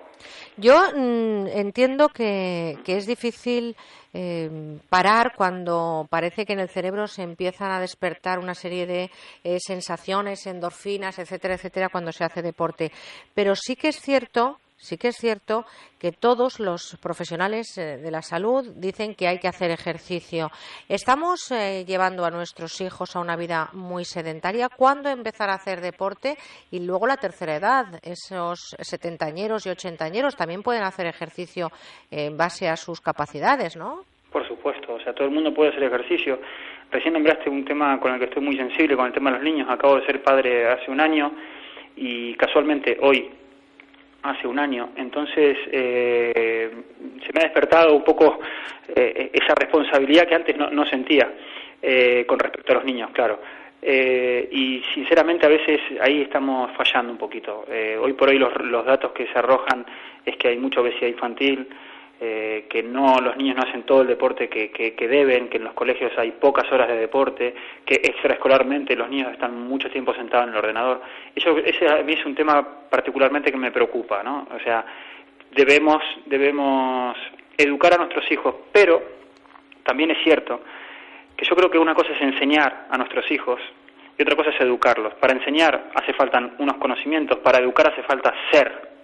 Yo 0.57 0.75
mm, 0.95 1.47
entiendo 1.47 2.09
que, 2.09 2.77
que 2.85 2.97
es 2.97 3.05
difícil 3.05 3.75
eh, 4.17 4.79
parar 4.87 5.33
cuando 5.35 6.07
parece 6.09 6.45
que 6.45 6.53
en 6.53 6.61
el 6.61 6.69
cerebro 6.69 7.05
se 7.05 7.21
empiezan 7.21 7.71
a 7.73 7.81
despertar 7.81 8.39
una 8.39 8.55
serie 8.55 8.85
de 8.85 9.11
eh, 9.43 9.57
sensaciones, 9.59 10.47
endorfinas, 10.47 11.19
etcétera, 11.19 11.55
etcétera, 11.55 11.89
cuando 11.89 12.13
se 12.13 12.23
hace 12.23 12.41
deporte. 12.41 12.93
Pero 13.33 13.57
sí 13.57 13.75
que 13.75 13.89
es 13.89 13.99
cierto 13.99 14.57
sí 14.77 14.97
que 14.97 15.09
es 15.09 15.15
cierto 15.15 15.65
que 15.99 16.11
todos 16.11 16.59
los 16.59 16.97
profesionales 17.01 17.77
eh, 17.77 17.97
de 17.97 18.11
la 18.11 18.21
salud 18.21 18.65
dicen 18.75 19.15
que 19.15 19.27
hay 19.27 19.39
que 19.39 19.47
hacer 19.47 19.71
ejercicio. 19.71 20.49
Estamos 20.89 21.49
llevando 21.85 22.25
a 22.25 22.31
nuestros 22.31 22.79
hijos 22.81 23.15
a 23.15 23.19
una 23.19 23.35
vida 23.35 23.69
muy 23.73 24.05
sedentaria. 24.05 24.69
¿Cuándo 24.69 25.09
empezar 25.09 25.49
a 25.49 25.55
hacer 25.55 25.81
deporte? 25.81 26.37
Y 26.71 26.79
luego 26.79 27.07
la 27.07 27.17
tercera 27.17 27.55
edad. 27.55 27.85
Esos 28.03 28.75
setentañeros 28.79 29.65
y 29.65 29.69
ochentañeros 29.69 30.35
también 30.35 30.63
pueden 30.63 30.83
hacer 30.83 31.07
ejercicio 31.07 31.71
en 32.11 32.37
base 32.37 32.67
a 32.67 32.75
sus 32.75 33.01
capacidades, 33.01 33.75
¿no? 33.75 34.03
Por 34.31 34.47
supuesto, 34.47 34.95
o 34.95 34.99
sea, 34.99 35.13
todo 35.13 35.27
el 35.27 35.33
mundo 35.33 35.53
puede 35.53 35.69
hacer 35.69 35.83
ejercicio. 35.83 36.39
recién 36.91 37.13
nombraste 37.13 37.49
un 37.49 37.63
tema 37.63 37.99
con 37.99 38.13
el 38.13 38.19
que 38.19 38.25
estoy 38.25 38.43
muy 38.43 38.57
sensible, 38.57 38.95
con 38.95 39.07
el 39.07 39.13
tema 39.13 39.31
de 39.31 39.37
los 39.37 39.45
niños. 39.45 39.69
Acabo 39.69 39.95
de 39.95 40.05
ser 40.05 40.21
padre 40.21 40.67
hace 40.67 40.91
un 40.91 40.99
año 40.99 41.31
y 41.95 42.35
casualmente 42.35 42.97
hoy 43.01 43.31
hace 44.29 44.47
un 44.47 44.59
año. 44.59 44.89
Entonces, 44.95 45.57
eh, 45.71 46.71
se 47.25 47.33
me 47.33 47.39
ha 47.39 47.43
despertado 47.43 47.95
un 47.95 48.03
poco 48.03 48.39
eh, 48.95 49.31
esa 49.33 49.55
responsabilidad 49.55 50.27
que 50.27 50.35
antes 50.35 50.55
no, 50.57 50.85
sentía 50.85 51.31
eh, 51.81 52.25
con 52.27 52.39
respecto 52.39 52.71
a 52.71 52.75
los 52.75 52.85
niños, 52.85 53.11
claro. 53.11 53.39
y 53.81 54.81
sinceramente 54.93 55.45
a 55.45 55.49
veces 55.49 55.79
ahí 56.01 56.21
estamos 56.23 56.71
fallando 56.75 57.11
un 57.11 57.17
poquito. 57.17 57.65
hoy 58.01 58.13
por 58.13 58.29
hoy 58.29 58.39
los, 58.39 58.51
los 58.63 58.83
datos 58.83 59.11
que 59.11 59.27
se 59.27 59.37
arrojan 59.37 59.85
es 60.25 60.35
que 60.37 60.47
hay 60.47 60.57
mucha 60.57 60.81
obesidad 60.81 61.07
infantil, 61.07 61.67
eh, 62.19 62.65
que 62.69 62.81
no 62.81 63.19
los 63.19 63.35
niños 63.35 63.57
no 63.57 63.63
hacen 63.63 63.83
todo 63.83 64.01
el 64.01 64.07
deporte 64.07 64.47
que, 64.47 64.71
que, 64.71 65.07
deben, 65.07 65.49
que 65.49 65.57
en 65.57 65.65
los 65.65 65.73
colegios 65.73 66.13
hay 66.17 66.31
pocas 66.31 66.71
horas 66.71 66.87
de 66.87 66.95
deporte, 66.95 67.53
que 67.85 67.95
extraescolarmente 67.95 68.95
los 68.95 69.09
niños 69.09 69.33
están 69.33 69.67
mucho 69.67 69.89
tiempo 69.89 70.13
sentados 70.13 70.47
en 70.47 70.53
el 70.53 70.59
ordenador. 70.59 71.01
Eso, 71.35 71.57
ese 71.57 71.89
a 71.89 72.01
mí 72.03 72.13
es 72.13 72.25
un 72.25 72.33
tema 72.33 72.65
particularmente 72.89 73.51
que 73.51 73.57
me 73.57 73.71
preocupa, 73.71 74.23
¿no? 74.23 74.47
O 74.55 74.59
sea, 74.59 74.85
debemos, 75.51 76.01
debemos 76.25 77.17
educar 77.57 77.93
a 77.93 77.97
nuestros 77.97 78.31
hijos, 78.31 78.55
pero 78.71 79.01
también 79.83 80.11
es 80.11 80.23
cierto 80.23 80.61
que 81.35 81.45
yo 81.45 81.55
creo 81.55 81.69
que 81.69 81.77
una 81.77 81.93
cosa 81.93 82.13
es 82.13 82.21
enseñar 82.21 82.87
a 82.89 82.97
nuestros 82.97 83.29
hijos 83.29 83.59
y 84.17 84.21
otra 84.21 84.37
cosa 84.37 84.51
es 84.51 84.61
educarlos. 84.61 85.15
Para 85.15 85.33
enseñar 85.33 85.91
hace 85.93 86.13
falta 86.13 86.51
unos 86.59 86.77
conocimientos, 86.77 87.39
para 87.39 87.59
educar 87.59 87.91
hace 87.91 88.03
falta 88.03 88.33
ser 88.51 88.94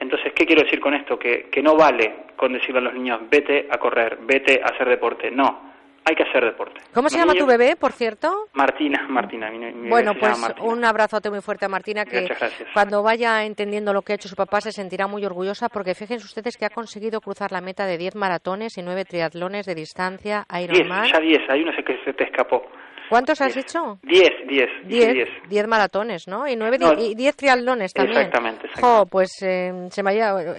entonces, 0.00 0.32
¿qué 0.34 0.44
quiero 0.44 0.62
decir 0.62 0.80
con 0.80 0.94
esto? 0.94 1.18
Que, 1.18 1.48
que 1.50 1.62
no 1.62 1.76
vale 1.76 2.24
con 2.36 2.52
decirle 2.52 2.78
a 2.78 2.82
los 2.82 2.94
niños, 2.94 3.20
vete 3.30 3.68
a 3.70 3.78
correr, 3.78 4.18
vete 4.22 4.60
a 4.62 4.66
hacer 4.66 4.88
deporte. 4.88 5.30
No, 5.30 5.74
hay 6.04 6.14
que 6.14 6.22
hacer 6.24 6.44
deporte. 6.44 6.80
¿Cómo 6.92 7.08
se 7.08 7.18
llama 7.18 7.34
tu 7.34 7.46
bebé, 7.46 7.76
por 7.76 7.92
cierto? 7.92 8.48
Martina, 8.52 9.06
Martina. 9.08 9.50
bueno, 9.88 10.14
pues 10.14 10.38
un 10.60 10.84
abrazote 10.84 11.30
muy 11.30 11.40
fuerte 11.40 11.64
a 11.64 11.68
Martina, 11.68 12.04
que 12.04 12.28
cuando 12.74 13.02
vaya 13.02 13.44
entendiendo 13.44 13.92
lo 13.92 14.02
que 14.02 14.12
ha 14.12 14.16
hecho 14.16 14.28
su 14.28 14.36
papá 14.36 14.60
se 14.60 14.72
sentirá 14.72 15.06
muy 15.06 15.24
orgullosa, 15.24 15.68
porque 15.68 15.94
fíjense 15.94 16.26
ustedes 16.26 16.56
que 16.58 16.66
ha 16.66 16.70
conseguido 16.70 17.20
cruzar 17.20 17.52
la 17.52 17.62
meta 17.62 17.86
de 17.86 17.96
10 17.96 18.16
maratones 18.16 18.76
y 18.76 18.82
9 18.82 19.04
triatlones 19.06 19.64
de 19.64 19.74
distancia 19.74 20.44
Ironman. 20.60 21.04
10, 21.04 21.12
ya 21.12 21.20
10, 21.20 21.50
hay 21.50 21.62
uno 21.62 21.72
que 21.84 21.98
se 22.04 22.12
te 22.12 22.24
escapó. 22.24 22.66
¿Cuántos 23.14 23.40
has 23.42 23.56
hecho? 23.56 24.00
Diez, 24.02 24.32
diez. 24.48 24.68
Diez, 24.86 25.28
diez 25.48 25.68
maratones, 25.68 26.26
¿no? 26.26 26.48
Y 26.48 26.56
nueve, 26.56 26.78
y 26.98 27.14
diez 27.14 27.36
triatlones 27.36 27.92
también. 27.92 28.18
Exactamente. 28.18 28.68
Jo, 28.80 29.06
pues 29.06 29.40
eh, 29.40 29.86
se 29.92 30.02
me 30.02 30.18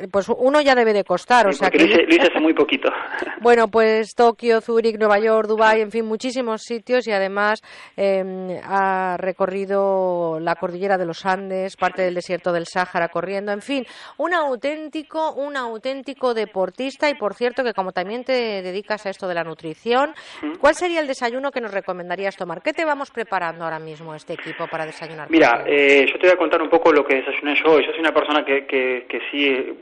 pues 0.09 0.29
uno 0.29 0.61
ya 0.61 0.73
debe 0.73 0.93
de 0.93 1.03
costar, 1.03 1.49
o 1.49 1.51
sea 1.51 1.69
que... 1.69 1.79
Lo 1.79 1.85
hice, 1.85 2.21
hace 2.21 2.39
muy 2.39 2.53
poquito. 2.53 2.87
Bueno, 3.41 3.67
pues 3.67 4.15
Tokio, 4.15 4.61
Zúrich, 4.61 4.97
Nueva 4.97 5.19
York, 5.19 5.49
Dubái, 5.49 5.81
en 5.81 5.91
fin, 5.91 6.05
muchísimos 6.05 6.61
sitios 6.63 7.05
y 7.07 7.11
además 7.11 7.61
em, 7.97 8.57
ha 8.63 9.17
recorrido 9.17 10.39
la 10.39 10.55
cordillera 10.55 10.97
de 10.97 11.05
los 11.05 11.25
Andes, 11.25 11.75
parte 11.75 12.01
del 12.01 12.15
desierto 12.15 12.53
del 12.53 12.65
Sáhara 12.65 13.09
corriendo, 13.09 13.51
en 13.51 13.61
fin, 13.61 13.85
un 14.17 14.33
auténtico, 14.33 15.33
un 15.33 15.57
auténtico 15.57 16.33
deportista 16.33 17.09
y 17.09 17.15
por 17.15 17.35
cierto 17.35 17.63
que 17.63 17.73
como 17.73 17.91
también 17.91 18.23
te 18.23 18.63
dedicas 18.63 19.05
a 19.05 19.09
esto 19.09 19.27
de 19.27 19.35
la 19.35 19.43
nutrición, 19.43 20.15
¿cuál 20.59 20.73
sería 20.73 21.01
el 21.01 21.07
desayuno 21.07 21.51
que 21.51 21.61
nos 21.61 21.71
recomendarías 21.71 22.35
tomar? 22.35 22.44
¿Qué 22.63 22.73
te 22.73 22.85
vamos 22.85 23.09
preparando 23.09 23.63
ahora 23.63 23.79
mismo 23.79 24.13
este 24.13 24.33
equipo 24.33 24.67
para 24.67 24.85
desayunar? 24.85 25.29
Mira, 25.31 25.63
eh, 25.65 26.05
yo 26.07 26.19
te 26.19 26.27
voy 26.27 26.35
a 26.35 26.37
contar 26.37 26.61
un 26.61 26.69
poco 26.69 26.93
lo 26.93 27.03
que 27.03 27.15
desayuné 27.15 27.55
yo 27.55 27.71
hoy. 27.71 27.83
Yo 27.83 27.91
soy 27.91 28.01
una 28.01 28.13
persona 28.13 28.45
que, 28.45 28.65
que, 28.65 29.21
sí 29.31 29.47
eh, 29.47 29.73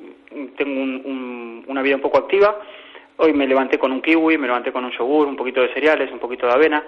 tengo 0.56 0.82
una 1.68 1.82
vida 1.82 1.96
un 1.96 2.02
poco 2.02 2.20
activa. 2.20 2.58
Hoy 3.18 3.34
me 3.34 3.48
levanté 3.48 3.78
con 3.78 3.92
un 3.92 4.02
kiwi, 4.02 4.38
me 4.38 4.48
levanté 4.48 4.72
con 4.72 4.86
un 4.86 4.92
yogur, 4.92 5.28
un 5.28 5.36
poquito 5.36 5.62
de 5.62 5.74
cereales, 5.74 6.10
un 6.12 6.20
poquito 6.20 6.48
de 6.48 6.54
avena 6.54 6.84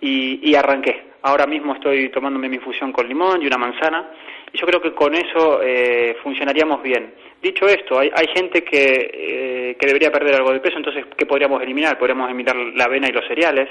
y, 0.00 0.54
arranqué. 0.54 1.08
Ahora 1.22 1.46
mismo 1.46 1.74
estoy 1.74 2.10
tomándome 2.10 2.48
mi 2.48 2.56
infusión 2.56 2.92
con 2.92 3.08
limón 3.08 3.42
y 3.42 3.46
una 3.48 3.58
manzana 3.58 4.10
y 4.52 4.56
yo 4.56 4.66
creo 4.66 4.80
que 4.80 4.94
con 4.94 5.14
eso 5.16 5.60
eh, 5.62 6.16
funcionaríamos 6.22 6.80
bien. 6.80 7.12
Dicho 7.42 7.66
esto, 7.66 7.98
hay, 7.98 8.10
hay 8.14 8.28
gente 8.28 8.62
que, 8.62 9.76
que 9.78 9.86
debería 9.86 10.12
perder 10.12 10.36
algo 10.36 10.52
de 10.52 10.60
peso, 10.60 10.76
entonces, 10.76 11.04
¿qué 11.16 11.26
podríamos 11.26 11.60
eliminar? 11.60 11.98
Podríamos 11.98 12.28
eliminar 12.28 12.56
la 12.56 12.84
avena 12.84 13.08
y 13.08 13.12
los 13.12 13.26
cereales. 13.26 13.68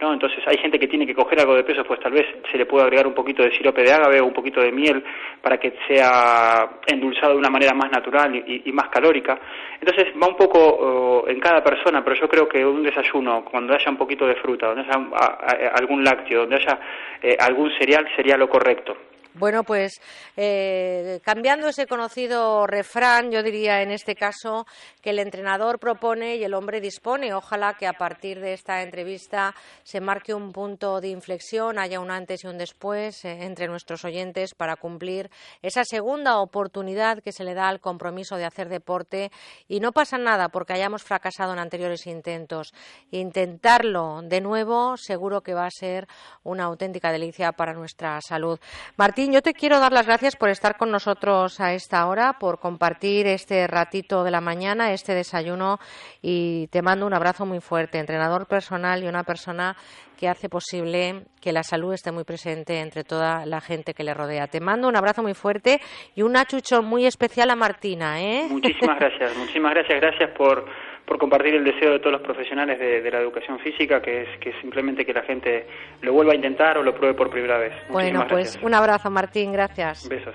¿No? 0.00 0.12
Entonces 0.12 0.38
hay 0.46 0.58
gente 0.58 0.78
que 0.78 0.88
tiene 0.88 1.06
que 1.06 1.14
coger 1.14 1.40
algo 1.40 1.54
de 1.54 1.64
peso, 1.64 1.84
pues 1.84 2.00
tal 2.00 2.12
vez 2.12 2.26
se 2.50 2.58
le 2.58 2.66
puede 2.66 2.84
agregar 2.84 3.06
un 3.06 3.14
poquito 3.14 3.42
de 3.42 3.52
sirope 3.52 3.82
de 3.82 3.92
ágave 3.92 4.20
o 4.20 4.26
un 4.26 4.32
poquito 4.32 4.60
de 4.60 4.72
miel 4.72 5.02
para 5.40 5.58
que 5.58 5.74
sea 5.88 6.68
endulzado 6.86 7.32
de 7.32 7.38
una 7.38 7.50
manera 7.50 7.74
más 7.74 7.90
natural 7.90 8.34
y, 8.34 8.72
más 8.72 8.88
calórica. 8.88 9.38
Entonces 9.80 10.12
va 10.20 10.28
un 10.28 10.36
poco 10.36 11.24
en 11.28 11.40
cada 11.40 11.62
persona, 11.62 12.04
pero 12.04 12.16
yo 12.16 12.28
creo 12.28 12.48
que 12.48 12.64
un 12.64 12.82
desayuno, 12.82 13.44
cuando 13.44 13.74
haya 13.74 13.90
un 13.90 13.96
poquito 13.96 14.26
de 14.26 14.36
fruta, 14.36 14.66
donde 14.66 14.82
haya 14.82 15.70
algún 15.74 16.04
lácteo, 16.04 16.40
donde 16.40 16.56
haya 16.56 16.78
eh, 17.22 17.36
algún 17.38 17.70
cereal, 17.78 18.06
sería 18.14 18.36
lo 18.36 18.48
correcto. 18.48 18.96
Bueno, 19.38 19.64
pues 19.64 20.00
eh, 20.34 21.20
cambiando 21.22 21.68
ese 21.68 21.86
conocido 21.86 22.66
refrán, 22.66 23.30
yo 23.30 23.42
diría 23.42 23.82
en 23.82 23.90
este 23.90 24.14
caso 24.14 24.66
que 25.02 25.10
el 25.10 25.18
entrenador 25.18 25.78
propone 25.78 26.36
y 26.36 26.44
el 26.44 26.54
hombre 26.54 26.80
dispone. 26.80 27.34
Ojalá 27.34 27.74
que 27.74 27.86
a 27.86 27.92
partir 27.92 28.40
de 28.40 28.54
esta 28.54 28.82
entrevista 28.82 29.54
se 29.82 30.00
marque 30.00 30.32
un 30.32 30.52
punto 30.52 31.02
de 31.02 31.08
inflexión, 31.08 31.78
haya 31.78 32.00
un 32.00 32.10
antes 32.10 32.44
y 32.44 32.46
un 32.46 32.56
después 32.56 33.26
eh, 33.26 33.44
entre 33.44 33.68
nuestros 33.68 34.06
oyentes 34.06 34.54
para 34.54 34.76
cumplir 34.76 35.30
esa 35.60 35.84
segunda 35.84 36.38
oportunidad 36.38 37.22
que 37.22 37.32
se 37.32 37.44
le 37.44 37.52
da 37.52 37.68
al 37.68 37.80
compromiso 37.80 38.36
de 38.36 38.46
hacer 38.46 38.70
deporte. 38.70 39.30
Y 39.68 39.80
no 39.80 39.92
pasa 39.92 40.16
nada 40.16 40.48
porque 40.48 40.72
hayamos 40.72 41.02
fracasado 41.02 41.52
en 41.52 41.58
anteriores 41.58 42.06
intentos. 42.06 42.72
Intentarlo 43.10 44.22
de 44.22 44.40
nuevo 44.40 44.96
seguro 44.96 45.42
que 45.42 45.52
va 45.52 45.66
a 45.66 45.70
ser 45.70 46.08
una 46.42 46.64
auténtica 46.64 47.12
delicia 47.12 47.52
para 47.52 47.74
nuestra 47.74 48.18
salud. 48.22 48.58
Martín, 48.96 49.25
yo 49.32 49.42
te 49.42 49.54
quiero 49.54 49.78
dar 49.80 49.92
las 49.92 50.06
gracias 50.06 50.36
por 50.36 50.48
estar 50.48 50.76
con 50.76 50.90
nosotros 50.90 51.60
a 51.60 51.72
esta 51.72 52.06
hora, 52.06 52.34
por 52.38 52.58
compartir 52.58 53.26
este 53.26 53.66
ratito 53.66 54.24
de 54.24 54.30
la 54.30 54.40
mañana, 54.40 54.92
este 54.92 55.14
desayuno 55.14 55.78
y 56.22 56.68
te 56.68 56.82
mando 56.82 57.06
un 57.06 57.14
abrazo 57.14 57.46
muy 57.46 57.60
fuerte, 57.60 57.98
entrenador 57.98 58.46
personal 58.46 59.02
y 59.02 59.08
una 59.08 59.24
persona 59.24 59.76
que 60.18 60.28
hace 60.28 60.48
posible 60.48 61.24
que 61.40 61.52
la 61.52 61.62
salud 61.62 61.92
esté 61.92 62.10
muy 62.10 62.24
presente 62.24 62.80
entre 62.80 63.04
toda 63.04 63.44
la 63.46 63.60
gente 63.60 63.94
que 63.94 64.02
le 64.04 64.14
rodea. 64.14 64.46
Te 64.46 64.60
mando 64.60 64.88
un 64.88 64.96
abrazo 64.96 65.22
muy 65.22 65.34
fuerte 65.34 65.80
y 66.14 66.22
un 66.22 66.36
achucho 66.36 66.82
muy 66.82 67.06
especial 67.06 67.50
a 67.50 67.56
Martina. 67.56 68.20
¿eh? 68.22 68.46
Muchísimas 68.48 68.98
gracias, 68.98 69.36
muchísimas 69.36 69.74
gracias, 69.74 70.00
gracias 70.00 70.30
por 70.36 70.66
por 71.06 71.18
compartir 71.18 71.54
el 71.54 71.64
deseo 71.64 71.92
de 71.92 71.98
todos 72.00 72.12
los 72.12 72.22
profesionales 72.22 72.78
de, 72.78 73.10
la 73.10 73.20
educación 73.20 73.58
física, 73.60 74.02
que 74.02 74.22
es 74.22 74.28
que 74.40 74.52
simplemente 74.60 75.06
que 75.06 75.12
la 75.12 75.22
gente 75.22 75.66
lo 76.02 76.12
vuelva 76.12 76.32
a 76.32 76.36
intentar 76.36 76.76
o 76.78 76.82
lo 76.82 76.94
pruebe 76.94 77.14
por 77.14 77.30
primera 77.30 77.58
vez. 77.58 77.72
bueno, 77.88 78.26
pues 78.28 78.58
un 78.60 78.74
abrazo, 78.74 79.08
Martín, 79.10 79.52
gracias. 79.52 80.08
Besos. 80.08 80.34